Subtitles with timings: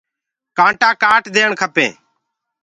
[0.57, 1.95] ڪآٽآ ڪآٽ ديڻ کپينٚ۔